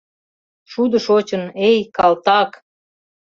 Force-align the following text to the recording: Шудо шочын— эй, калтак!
Шудо 0.71 0.97
шочын— 1.05 1.43
эй, 1.67 1.77
калтак! 1.97 2.51